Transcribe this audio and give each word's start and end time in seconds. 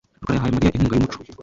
rukara 0.21 0.37
yahaye 0.37 0.53
Mariya 0.55 0.73
inkunga 0.75 0.95
yumuco. 0.95 1.17